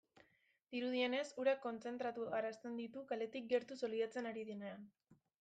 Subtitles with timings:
[0.75, 4.91] Dirudienez urak kontzentratu arazten ditu azaletik gertu solidotzen ari denean.